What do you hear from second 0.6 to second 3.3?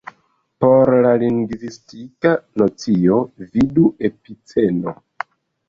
Por la lingvistika nocio,